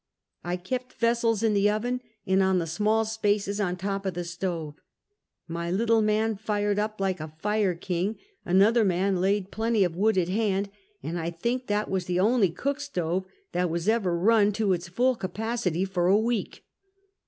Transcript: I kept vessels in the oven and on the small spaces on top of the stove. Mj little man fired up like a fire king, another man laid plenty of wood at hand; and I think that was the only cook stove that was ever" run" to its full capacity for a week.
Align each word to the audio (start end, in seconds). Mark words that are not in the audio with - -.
I 0.43 0.55
kept 0.57 0.93
vessels 0.93 1.43
in 1.43 1.53
the 1.53 1.69
oven 1.69 2.01
and 2.25 2.41
on 2.41 2.57
the 2.57 2.65
small 2.65 3.05
spaces 3.05 3.61
on 3.61 3.75
top 3.77 4.03
of 4.07 4.15
the 4.15 4.23
stove. 4.23 4.79
Mj 5.47 5.77
little 5.77 6.01
man 6.01 6.37
fired 6.37 6.79
up 6.79 6.99
like 6.99 7.19
a 7.19 7.35
fire 7.37 7.75
king, 7.75 8.17
another 8.43 8.83
man 8.83 9.21
laid 9.21 9.51
plenty 9.51 9.83
of 9.83 9.95
wood 9.95 10.17
at 10.17 10.27
hand; 10.29 10.71
and 11.03 11.19
I 11.19 11.29
think 11.29 11.67
that 11.67 11.87
was 11.87 12.05
the 12.05 12.19
only 12.19 12.49
cook 12.49 12.79
stove 12.79 13.25
that 13.51 13.69
was 13.69 13.87
ever" 13.87 14.17
run" 14.17 14.51
to 14.53 14.73
its 14.73 14.87
full 14.89 15.13
capacity 15.15 15.85
for 15.85 16.07
a 16.07 16.17
week. 16.17 16.63